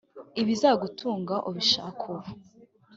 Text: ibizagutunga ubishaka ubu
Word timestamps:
ibizagutunga 0.41 1.35
ubishaka 1.49 1.89
ubu 2.13 2.29